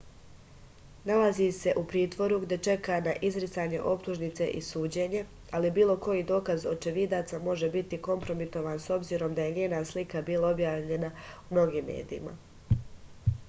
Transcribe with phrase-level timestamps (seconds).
[1.09, 5.21] nalazi se u pritvoru gde čeka na izricanje optužnice i suđenje
[5.59, 10.53] ali bilo koji dokaz očevidaca može biti kompromitovan s obzirom da je njena slika bila
[10.57, 12.35] objavljena u mnogim medijima